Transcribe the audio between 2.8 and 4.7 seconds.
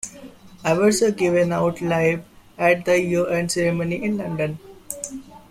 the year-end ceremony in London.